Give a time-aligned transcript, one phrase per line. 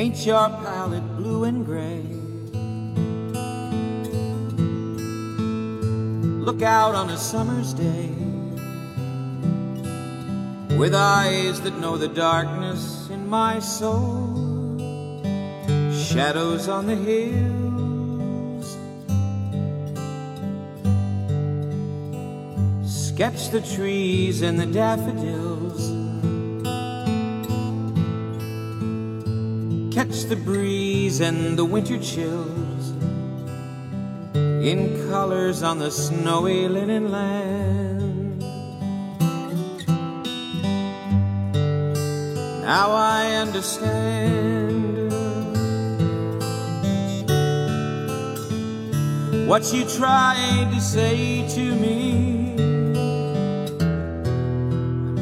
[0.00, 2.00] Paint your palette blue and gray.
[6.42, 8.08] Look out on a summer's day
[10.78, 14.78] with eyes that know the darkness in my soul.
[15.92, 18.78] Shadows on the hills.
[22.90, 25.99] Sketch the trees and the daffodils.
[30.10, 32.90] Catch the breeze and the winter chills
[34.34, 38.40] in colors on the snowy linen land.
[42.62, 45.12] Now I understand
[49.46, 52.56] what you tried to say to me.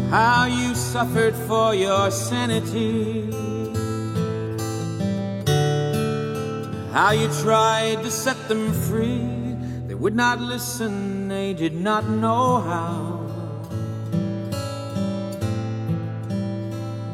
[0.08, 3.37] How you suffered for your sanity.
[6.98, 9.22] How you tried to set them free.
[9.86, 13.22] They would not listen, they did not know how.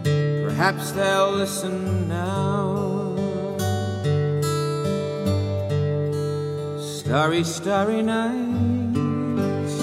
[0.02, 3.14] Perhaps they'll listen now.
[6.80, 9.74] Starry, starry nights.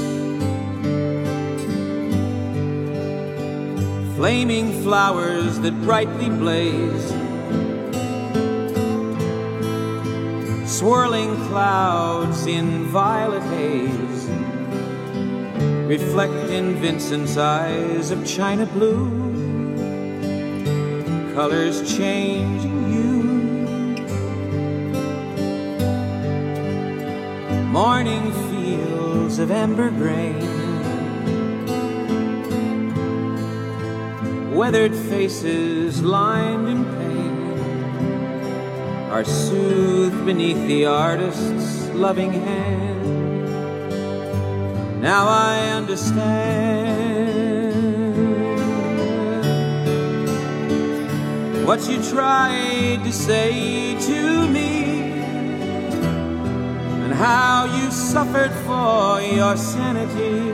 [4.16, 7.31] Flaming flowers that brightly blaze.
[10.82, 14.26] Swirling clouds in violet haze
[15.88, 19.08] reflect in Vincent's eyes of china blue,
[21.36, 23.22] colors changing hue.
[27.67, 30.42] Morning fields of amber grain,
[34.52, 37.30] weathered faces lined in pain
[39.11, 43.02] are soothed beneath the artist's loving hand.
[45.02, 46.72] Now I understand
[51.67, 55.11] what you tried to say to me
[57.04, 60.54] and how you suffered for your sanity.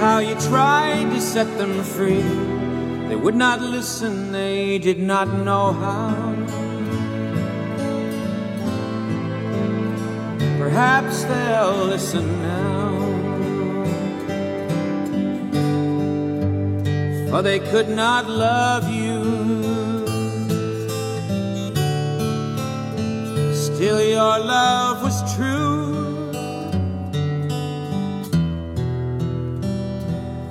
[0.00, 2.47] How you tried to set them free.
[3.08, 6.34] They would not listen, they did not know how.
[10.58, 12.58] Perhaps they'll listen now.
[17.30, 19.24] For they could not love you.
[23.54, 25.87] Still, your love was true.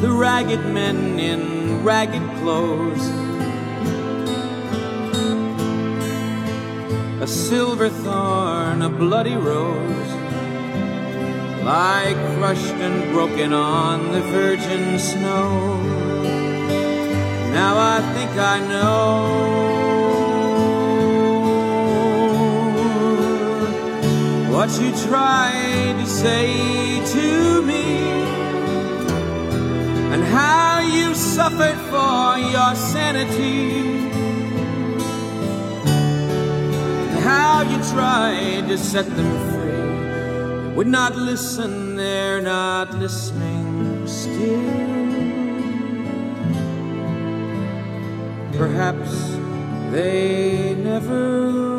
[0.00, 3.06] The ragged men in ragged clothes.
[7.20, 10.12] A silver thorn, a bloody rose,
[11.62, 15.76] lie crushed and broken on the virgin snow.
[17.52, 19.50] Now I think I know
[24.50, 28.49] what you tried to say to me
[30.12, 33.98] and how you suffered for your sanity.
[37.10, 40.74] And how you tried to set them free.
[40.74, 44.90] Would not listen, they're not listening still.
[48.58, 49.12] Perhaps
[49.92, 51.69] they never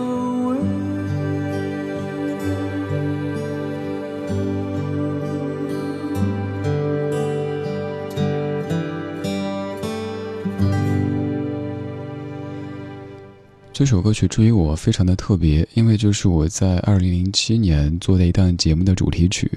[13.81, 19.51] 这首歌曲至于我非常的特别，因为就是我在二零零七年做的一档节目的主题曲，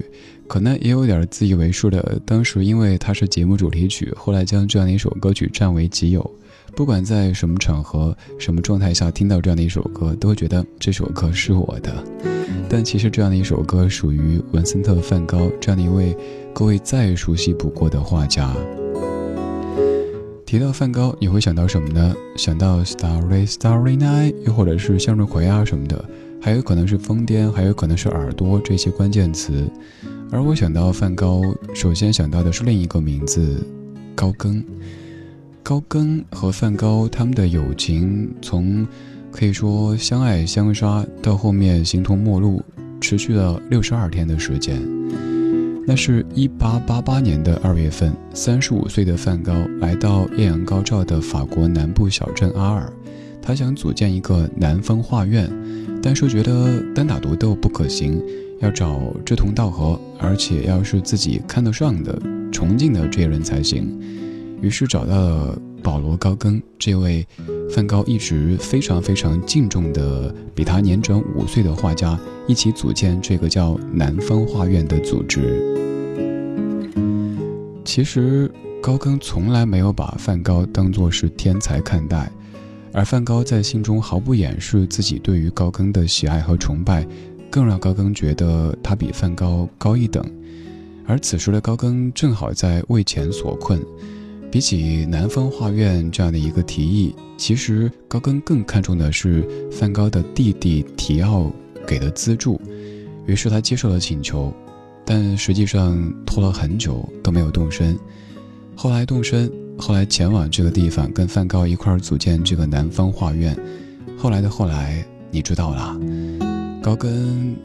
[0.48, 2.18] 可能也有点自以为是的。
[2.24, 6.30] 当时因为它是节目主题曲，后来将这样的一首歌曲占为己有。
[6.74, 12.02] 不管在什么场合、什么状态下听到这样的一首歌，都会觉得这首歌是我的。
[12.66, 16.16] 但其实这样的一首歌属于文森特·梵高这样的一位
[16.54, 18.56] 各位再熟悉不过的画家。
[20.54, 22.14] 提到梵高，你会想到什么呢？
[22.36, 26.04] 想到 Starry Starry Night，又或者是向日葵啊什么的，
[26.40, 29.68] 还有可能是疯癫，还有可能是耳朵这些关键词。
[30.30, 31.42] 而我想到梵高，
[31.74, 33.66] 首先想到的是另一个名字——
[34.14, 34.62] 高更。
[35.60, 38.86] 高更和梵高他们的友情，从
[39.32, 42.62] 可以说相爱相杀，到后面形同陌路，
[43.00, 44.80] 持续了六十二天的时间。
[45.86, 52.90] 那是一八八八年的二月份，三十五岁的梵高来到艳阳高照的法国南部小镇阿尔，
[53.42, 55.50] 他想组建一个南方画院，
[56.02, 58.18] 但是觉得单打独斗不可行，
[58.60, 62.18] 要找志同道合，而且要是自己看得上的、
[62.50, 63.86] 崇敬的这些人才行。
[64.62, 67.26] 于是找到了保罗·高更这位
[67.70, 75.62] 梵高一直非常非常敬重的、比他年长五岁的画家，一起组建这个叫南方画院的组织。
[77.84, 78.50] 其实
[78.82, 82.30] 高更从来没有把梵高当作是天才看待，
[82.92, 87.06] 而梵高在心中毫不掩饰自己对于高更的喜爱和崇拜，
[87.50, 90.24] 更让高更觉得他比梵高高一等。
[91.06, 93.80] 而此时的高更正好在为钱所困。
[94.50, 101.52] 比起南方画院这样的一个提议，其实高更更看重的是梵高的弟弟提奥
[101.86, 102.60] 给的资助，
[103.26, 104.52] 于是他接受了请求，
[105.04, 107.98] 但实际上拖了很久都没有动身。
[108.74, 113.56] 后来动身，后来前往这个地方跟梵高一块儿组建这个南方画院。
[114.16, 115.98] 后来的后来，你知道了，
[116.82, 117.56] 高更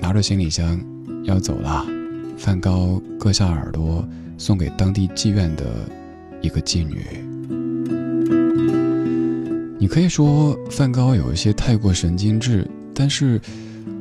[0.00, 0.80] 拿着行李箱
[1.24, 1.86] 要走了，
[2.36, 4.06] 梵高割下耳朵
[4.38, 5.64] 送给当地妓院的。
[6.42, 7.02] 一个妓女，
[9.80, 12.64] 你可以说梵高有一些太过神经质，
[12.98, 13.38] 但是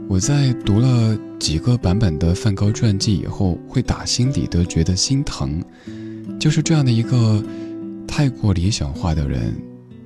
[0.08, 5.62] 我在读了几个版本的梵高传记以后，会打心底的觉得心疼。
[6.40, 7.44] 就是这样的一个
[8.08, 9.54] 太过理想化的人，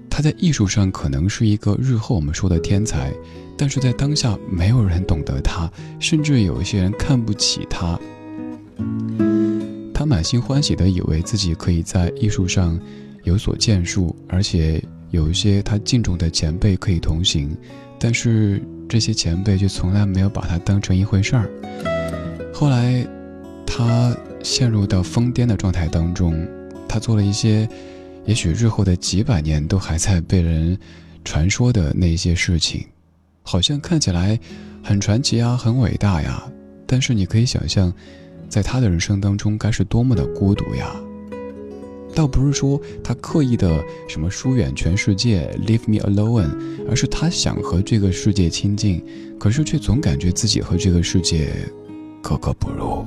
[0.09, 3.13] 他在艺术上可能是一个日后我们说的天才，
[3.55, 7.99] 但是在当下没有人懂得他，甚至有一些人看不起他。
[9.93, 12.79] 他满心欢喜地以为自己可以在艺术上
[13.23, 14.81] 有所建树，而且
[15.11, 17.55] 有一些他敬重的前辈可以同行，
[17.99, 21.49] 但是这些前辈却从来没有把他当成一回事儿。
[22.53, 23.07] 后来，
[23.65, 24.13] 他
[24.43, 26.45] 陷入到疯癫的状态当中，
[26.87, 27.69] 他做了一些
[28.25, 30.77] 也许日后的几百年都还在被人
[31.23, 32.85] 传说的那些事情，
[33.43, 34.37] 好像看起来
[34.83, 36.43] 很传奇啊，很伟大呀，
[36.85, 37.93] 但是你可以想象。
[38.49, 40.91] 在他的人生当中，该是多么的孤独呀！
[42.19, 46.49] 倒不是说他刻意的什么疏远全世界，leave me alone，
[46.89, 49.01] 而是他想和这个世界亲近，
[49.39, 51.53] 可是却总感觉自己和这个世界
[52.21, 53.05] 格格不入。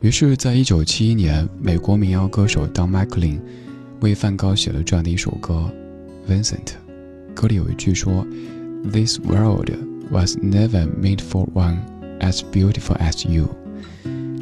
[0.00, 3.40] 于是，在一九七一年，美国民谣歌手 Don McLean
[4.00, 5.72] 为梵高写了这样的一首歌
[6.30, 6.52] 《Vincent》，
[7.34, 8.26] 歌里有一句说
[8.92, 9.70] ：“This world
[10.10, 11.78] was never made for one。”
[12.20, 13.48] As beautiful as you，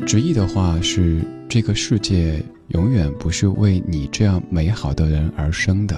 [0.04, 5.96] 直译的话是这个世界永远不是为你这样美好的人而生的。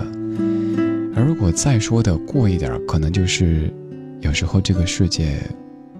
[1.14, 3.72] 而如果再说的过一点，可能就是
[4.20, 5.38] 有时候这个世界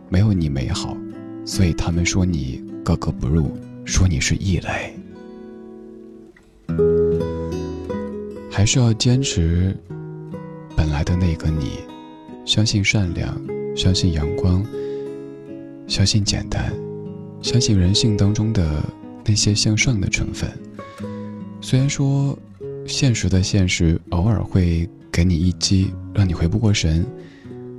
[0.09, 0.97] 没有你美好，
[1.45, 3.51] 所以他们说你格格不入，
[3.85, 4.93] 说你是异类。
[8.51, 9.75] 还是要坚持
[10.77, 11.81] 本来的那个你，
[12.45, 13.41] 相信善良，
[13.75, 14.65] 相信阳光。
[15.87, 16.73] 相信简单，
[17.41, 18.83] 相信人性当中的
[19.27, 20.51] 那些向上的成分。
[21.61, 22.39] 虽然说，
[22.87, 27.05] 现实的现实偶尔会给你一击，让你回不过神，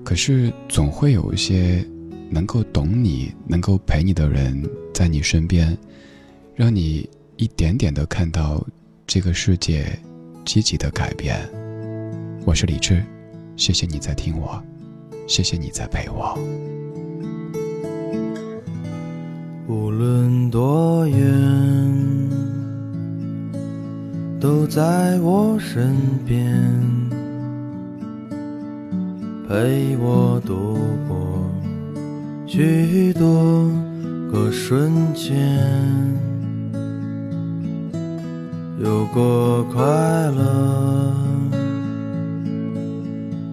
[0.03, 1.85] 可是总会有一些
[2.29, 4.61] 能够懂你、能够陪你的人
[4.93, 5.77] 在你身边，
[6.55, 8.65] 让你一点点的看到
[9.05, 9.87] 这个世界
[10.43, 11.49] 积极的改变。
[12.45, 13.03] 我是李志，
[13.55, 14.61] 谢谢你在听我，
[15.27, 16.37] 谢谢你在陪我。
[19.97, 21.17] 无论多远，
[24.39, 25.91] 都在我身
[26.23, 26.53] 边，
[29.49, 30.77] 陪我度
[31.07, 31.17] 过
[32.45, 33.71] 许多
[34.31, 35.35] 个瞬间，
[38.79, 41.15] 有过快乐，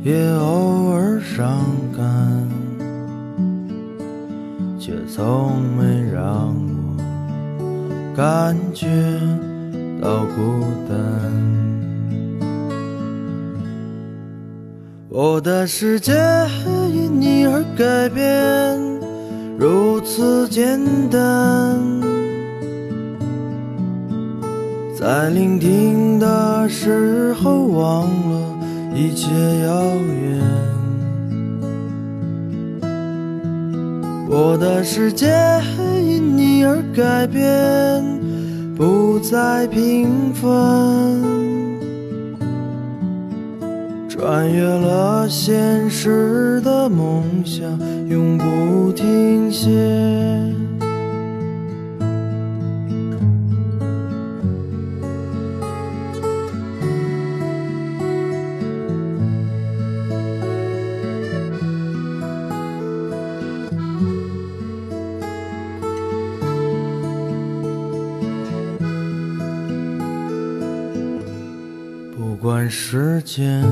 [0.02, 1.64] 也偶尔伤
[1.96, 2.43] 感。
[4.87, 6.55] 却从没让
[7.59, 8.87] 我感觉
[9.99, 10.95] 到孤单。
[15.09, 16.12] 我的世界
[16.93, 18.79] 因你而改变，
[19.59, 21.81] 如此简单。
[24.95, 28.59] 在聆听的时候，忘了
[28.95, 29.31] 一切
[29.64, 30.74] 遥远。
[34.37, 35.29] 我的世界
[36.03, 38.05] 因你而改变，
[38.75, 40.50] 不再平凡，
[44.09, 47.62] 穿越了现实的梦想，
[48.09, 49.71] 永不停歇。
[72.68, 73.62] 时间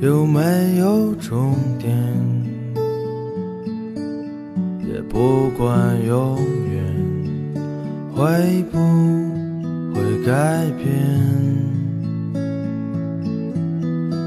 [0.00, 1.96] 有没有终点，
[4.86, 6.38] 也不管永
[6.70, 6.82] 远
[8.14, 8.78] 会不
[9.94, 10.86] 会改变。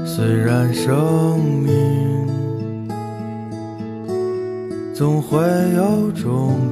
[0.04, 1.70] 虽然生命
[4.94, 5.38] 总会
[5.74, 6.56] 有终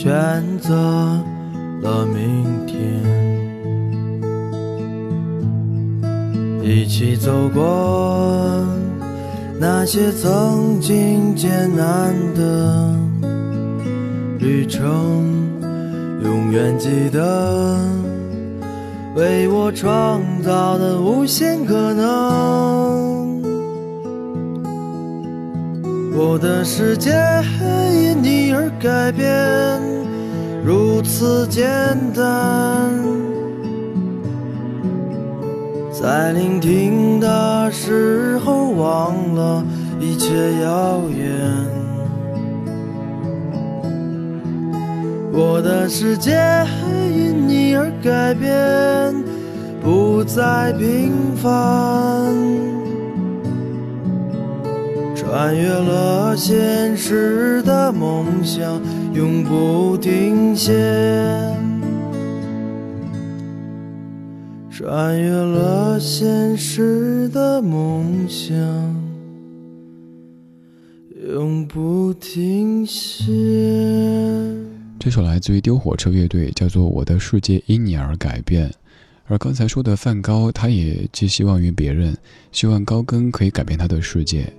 [0.00, 0.14] 选
[0.60, 0.76] 择
[1.82, 2.78] 了明天，
[6.62, 8.64] 一起走过
[9.58, 12.94] 那些曾经艰难的
[14.38, 15.34] 旅程，
[16.22, 17.76] 永远记得
[19.16, 23.17] 为我创造的无限可能。
[26.20, 27.12] 我的世界
[27.92, 29.80] 因你而改变。
[30.64, 31.64] 如此简
[32.12, 32.90] 单，
[35.92, 39.64] 在聆听的时候忘了
[40.00, 41.28] 一切遥远。
[45.32, 46.32] 我的世界
[47.14, 49.14] 因你而改变，
[49.80, 52.34] 不再平凡，
[55.28, 58.80] 穿越了现实的梦想。
[59.12, 60.72] 永不停歇，
[64.70, 68.56] 穿越了现实的梦想，
[71.34, 73.26] 永不停歇。
[74.98, 78.66] 这首来自于丢火车乐队，叫做《我的世界因你而改变》。
[79.26, 82.16] 而刚才说的梵高，他也寄希望于别人，
[82.50, 84.50] 希望高更可以改变他的世界。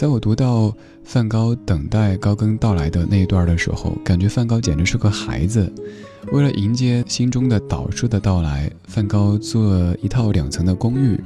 [0.00, 5.70] 在我读到梵高等待高更到来的那一段的时候，感觉梵高简直是个孩子。
[6.32, 11.20] 为了迎接心中的导师的到来，梵高租了一套两层的公寓，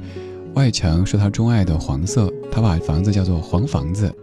[0.55, 4.13] 外墙是他钟爱的黄色，他把房子叫做“黄房子”，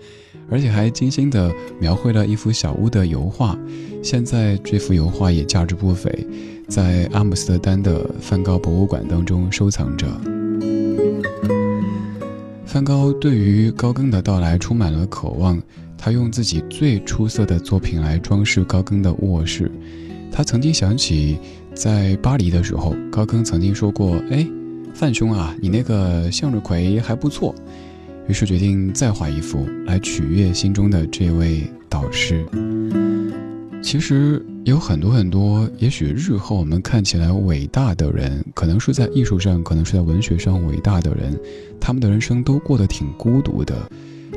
[0.50, 3.58] 而且还精心地描绘了一幅小屋的油画。
[4.02, 6.26] 现在这幅油画也价值不菲，
[6.68, 10.06] 在阿姆斯特丹的梵高博物馆当中收藏着。
[12.72, 15.60] 梵高对于高更的到来充满了渴望，
[15.98, 19.70] 他用自己最出色的作品来装饰高更的卧室。
[20.30, 21.36] 他曾经想起，
[21.74, 24.48] 在巴黎的时候，高更曾经说过：“哎，
[24.94, 27.54] 范兄啊，你那个向日葵还不错。”
[28.26, 32.42] 于是决定再画一幅来取悦心中的这位导师。
[33.82, 34.44] 其实。
[34.64, 41.36] 有很多很多，也许日后我们看起来伟大的人，可能是在艺术上，可能是在文学上伟大的人，
[41.80, 43.74] 他们的人生都过得挺孤独的。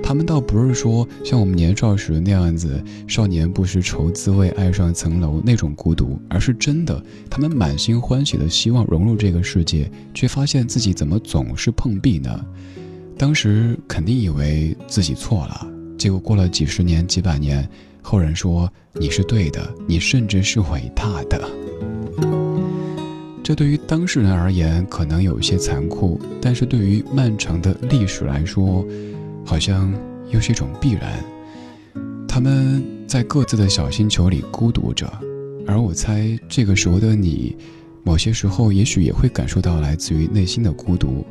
[0.02, 7.00] 他们倒不是说像我们年少时那样子，少年不识愁滋味，爱上层楼那种孤独，而是真的，
[7.30, 12.44] 他们满心欢喜的希望融入这个世界，却发现自己怎么总是碰壁呢？
[13.16, 15.68] 当时肯定以为自己错了，
[16.00, 17.70] 结果过了几十年、几百年，
[18.08, 21.42] 后人说你是对的，你甚至是伟大的。
[23.44, 28.86] 这对于当事人而言可能有些残酷，但是对于漫长的历史来说，
[29.44, 29.92] 好像
[30.30, 31.18] 又是一种必然。
[32.28, 35.12] 他们在各自的小星球里孤独着，
[35.66, 37.58] 而我猜这个时候的你，
[38.04, 41.26] 某些时候也许也会感受到来自于内心的孤独。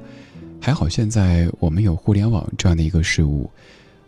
[0.61, 3.49] 还好现在我们有互联网这样的一个事物，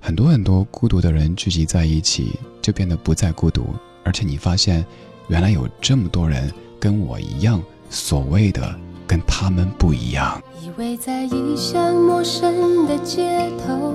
[0.01, 3.67] 很多很多孤独的人聚集在一起，就变得不再孤独。
[4.05, 4.85] 而且你发现，
[5.29, 7.61] 原来有这么多人跟我一样。
[7.89, 8.75] 所谓的
[9.07, 10.43] 跟他们不一样。
[10.61, 13.95] 以为在异乡陌生的街头，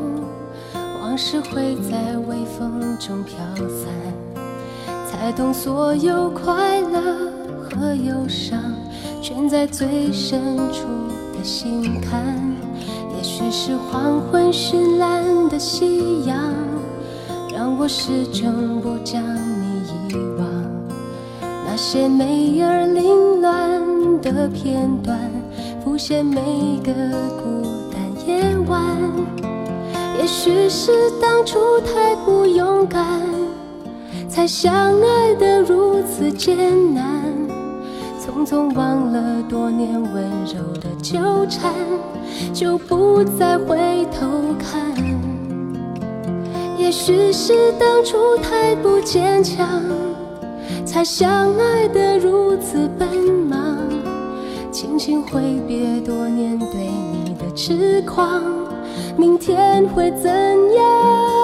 [1.01, 3.35] 往事会在微风中飘
[3.67, 3.89] 散，
[5.05, 7.31] 才懂所有快乐
[7.61, 8.59] 和忧伤，
[9.21, 10.87] 全在最深处
[11.37, 12.50] 的心坎。
[13.21, 16.35] 也许是黄昏绚烂的夕阳，
[17.53, 20.47] 让我始终不将你遗忘。
[21.39, 25.19] 那些美而凌乱的片段，
[25.83, 26.41] 浮现每
[26.83, 26.91] 个
[27.43, 27.61] 孤
[27.91, 28.81] 单夜晚。
[30.17, 33.21] 也许是当初太不勇敢，
[34.27, 36.57] 才相爱得如此艰
[36.95, 37.05] 难。
[38.19, 41.71] 匆匆忘了多年温柔的纠缠，
[42.53, 43.77] 就不再回
[44.11, 44.27] 头
[44.59, 44.81] 看。
[46.77, 49.83] 也许是当初太不坚强。
[50.83, 53.07] 才相爱的如此奔
[53.47, 53.77] 忙，
[54.71, 56.89] 轻轻挥别多年对
[57.23, 58.43] 你的痴狂，
[59.15, 60.29] 明天会怎
[60.75, 61.40] 样？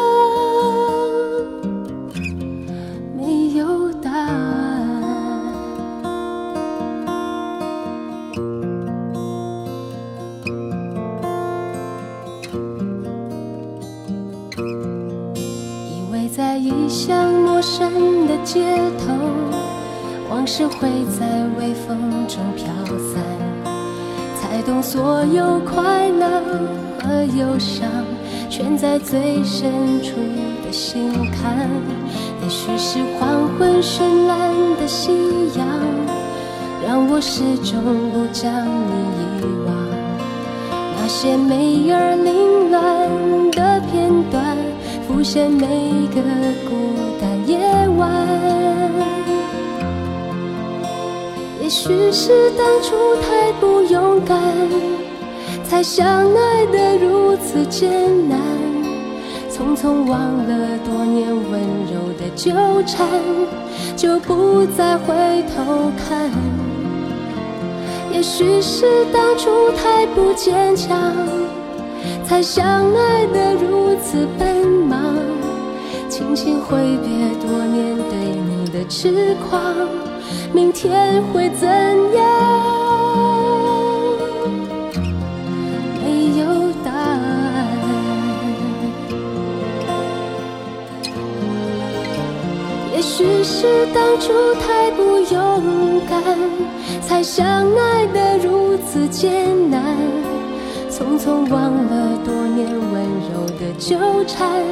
[16.37, 18.63] 在异乡陌生的街
[18.99, 19.11] 头，
[20.29, 21.25] 往事会在
[21.57, 21.97] 微风
[22.27, 22.67] 中飘
[22.99, 23.23] 散，
[24.35, 26.39] 才懂所有快乐
[27.01, 27.89] 和忧伤，
[28.51, 29.71] 全在最深
[30.03, 30.11] 处
[30.63, 31.67] 的心坎。
[32.43, 35.09] 也许是黄昏绚烂的夕
[35.57, 35.67] 阳，
[36.87, 39.75] 让我始终不将你遗忘。
[40.99, 43.09] 那些美而凌乱，
[45.29, 45.67] 现每
[46.15, 46.21] 个
[46.69, 47.59] 孤单夜
[47.97, 48.09] 晚。
[51.61, 54.41] 也许是当初太不勇敢，
[55.65, 57.91] 才相爱得如此艰
[58.29, 58.39] 难。
[59.51, 61.59] 匆匆忘了多年温
[61.91, 63.05] 柔的纠缠，
[63.97, 65.13] 就不再回
[65.53, 66.31] 头看。
[68.13, 71.13] 也许是当初太不坚强，
[72.27, 75.15] 才相爱得如此奔忙。
[76.09, 77.07] 轻轻挥别
[77.39, 79.73] 多年对你的痴狂，
[80.53, 82.19] 明天会怎样？
[86.03, 86.45] 没有
[86.83, 87.65] 答案。
[92.93, 96.21] 也许是当初太不勇敢，
[97.01, 97.45] 才相
[97.77, 99.95] 爱得如此艰难。
[100.97, 104.63] 匆匆忘了多年温柔的纠缠，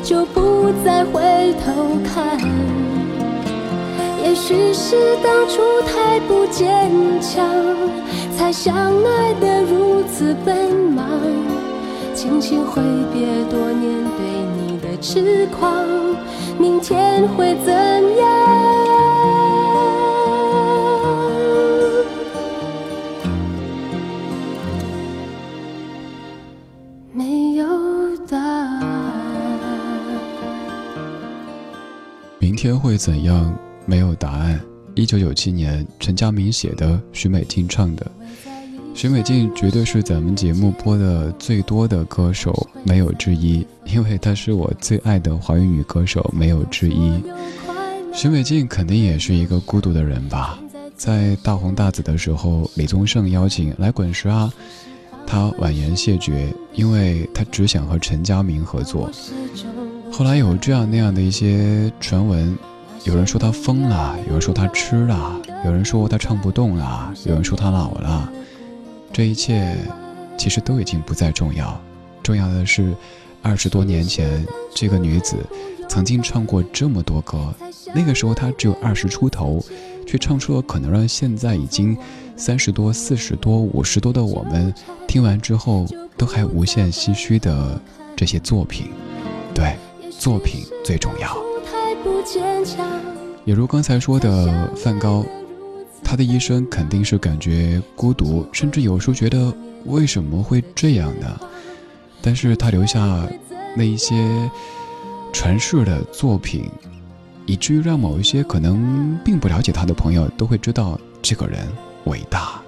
[0.00, 1.20] 就不再回
[1.64, 2.38] 头看。
[4.22, 6.88] 也许是当初太不坚
[7.20, 7.44] 强，
[8.36, 11.04] 才相爱的如此奔忙。
[12.14, 12.80] 轻轻挥
[13.12, 14.24] 别多年对
[14.56, 15.84] 你的痴狂，
[16.60, 18.65] 明天会怎样？
[32.66, 33.56] 天会怎样？
[33.84, 34.60] 没有答案。
[34.96, 38.04] 一九九七年，陈佳明写的，许美静唱的。
[38.92, 43.64] 许美静绝对是咱们节目播的最多的歌手，没有之一。
[43.84, 47.12] 因为她是我最爱的华语女歌手，没有之一。
[48.12, 50.58] 许美静肯定也是一个孤独的人吧？
[50.96, 54.52] 在大红大紫的时候，李宗盛邀请来滚石啊，
[55.24, 59.08] 她婉言谢绝，因为她只想和陈佳明合作。
[60.16, 62.56] 后来有这样那样的一些传闻，
[63.04, 68.32] 有人说他疯了，有人说他吃了，有人说他唱不动了，有人说他老了。
[69.12, 69.76] 这一切
[70.38, 71.78] 其实都已经不再重要，
[72.22, 72.94] 重要的是
[73.42, 74.42] 二十多年前
[74.74, 75.36] 这个女子
[75.86, 77.52] 曾经唱过这么多歌，
[77.94, 79.62] 那个时候她只有二十出头，
[80.06, 81.94] 却唱出了可能让现在已经
[82.38, 84.72] 三十多、四十多、五十多的我们
[85.06, 87.78] 听完之后都还无限唏嘘的
[88.16, 88.86] 这些作品，
[89.54, 89.76] 对，
[90.26, 91.38] 作品最重要。
[93.44, 95.24] 也如刚才说的，梵高，
[96.02, 101.38] 他的一生肯定是感觉孤独，甚至有时候觉得为什么会这样呢？
[102.20, 103.24] 但是他留下
[103.76, 104.16] 那一些
[105.32, 106.68] 传世的作品，
[107.46, 111.68] 以至于让某一些可能并不了解他的朋友都会知道这个人
[112.06, 112.60] 伟大。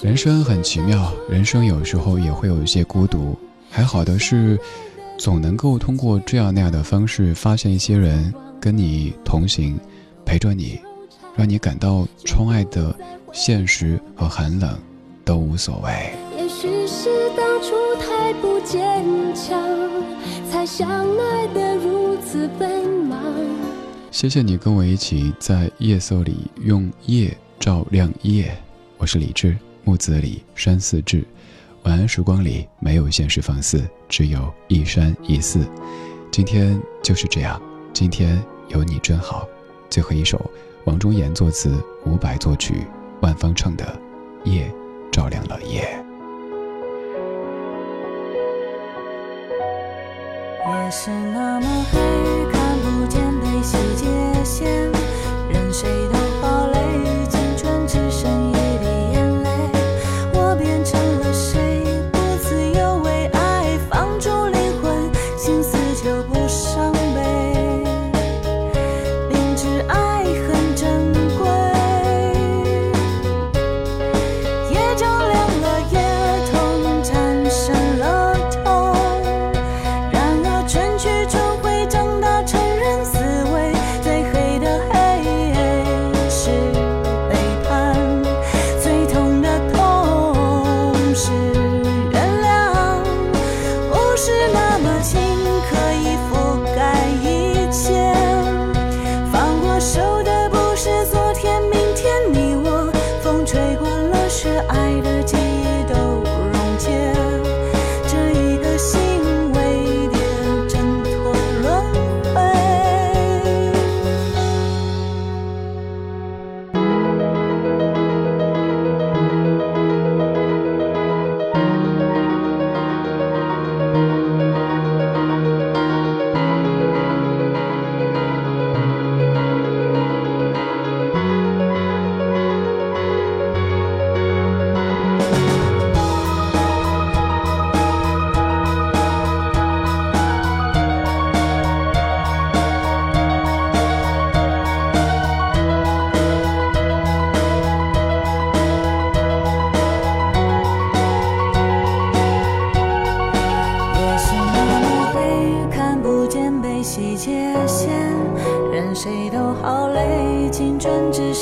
[0.00, 3.38] 人生很奇妙，人生有时候也会有一些孤独。
[3.72, 4.58] 还好的是，
[5.20, 9.78] 总能够通过这样那样的方式，发现一些人跟你同行，
[10.24, 10.80] 陪着你，
[11.36, 12.96] 让你感到窗外的
[13.30, 14.78] 现实和寒冷
[15.22, 16.14] 都无所谓。
[16.38, 19.04] 也许是当初太不坚
[19.34, 19.60] 强，
[20.50, 23.22] 才相爱的如此奔忙。
[24.10, 28.56] 谢谢你跟我一起在夜色里用夜照亮夜，
[28.96, 29.54] 我是李志。
[29.82, 31.24] 木子李，山寺志。
[31.84, 35.66] 晚安时光里没有现实放肆，只有一山一寺。
[36.30, 37.60] 今天就是这样，
[37.92, 39.48] 今天有你真好。
[39.88, 40.38] 最后一首，
[40.84, 41.72] 王中岩作词，
[42.04, 42.86] 伍佰作曲，
[43.22, 43.98] 万芳唱的
[44.50, 44.70] 《夜
[45.10, 45.82] 照亮了夜》。
[50.68, 51.98] 夜是那么黑，
[52.52, 54.92] 看不见被细界限，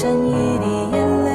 [0.00, 1.32] 剩一滴眼泪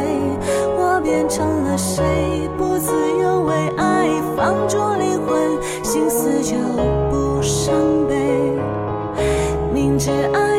[0.77, 2.49] 我变成了谁？
[2.57, 6.55] 不自由为爱放逐灵魂心死就
[7.11, 7.75] 不伤
[8.07, 8.15] 悲。
[9.73, 10.52] 明知爱